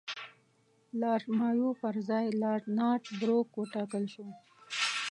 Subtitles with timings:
[1.01, 4.27] لارډ مایو پر ځای لارډ نارت بروک وټاکل شو.